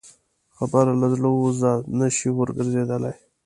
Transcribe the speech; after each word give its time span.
خبره 0.57 0.93
له 1.01 1.07
زړه 1.15 1.29
ووځه، 1.33 1.71
نه 1.97 2.07
شې 2.15 2.29
ورګرځېدلی. 2.33 3.15